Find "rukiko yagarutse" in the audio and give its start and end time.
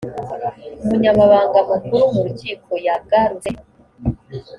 2.25-3.49